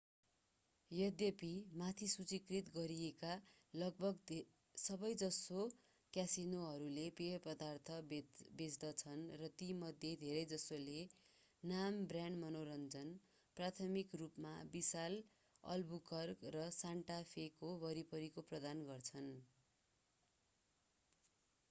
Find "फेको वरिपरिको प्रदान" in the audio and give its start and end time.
17.29-18.83